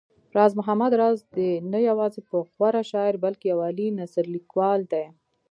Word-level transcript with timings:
راز 0.35 0.51
محمد 0.59 0.91
راز 1.01 1.19
دی 1.35 1.51
نه 1.71 1.79
يوازې 1.89 2.19
يو 2.29 2.39
غوره 2.55 2.83
شاعر 2.91 3.15
بلکې 3.23 3.45
يو 3.51 3.59
عالي 3.65 3.87
نثرليکوال 3.99 4.81
و 4.89 4.93